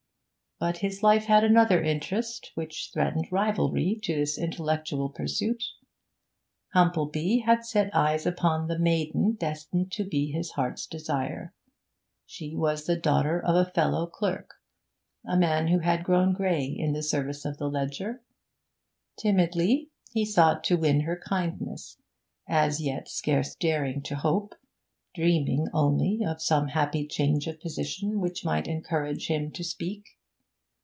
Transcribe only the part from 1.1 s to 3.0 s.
had another interest, which